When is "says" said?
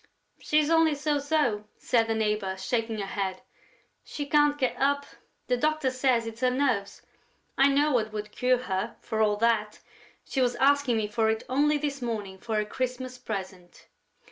5.91-6.25